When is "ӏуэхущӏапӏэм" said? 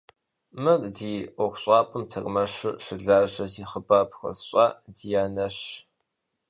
1.35-2.03